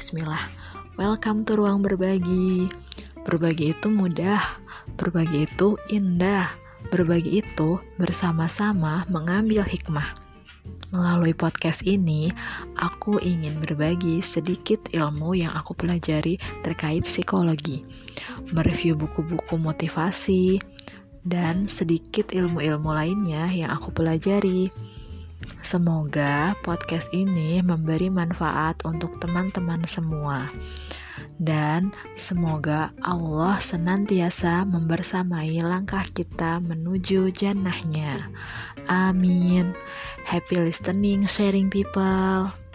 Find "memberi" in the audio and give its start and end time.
27.58-28.06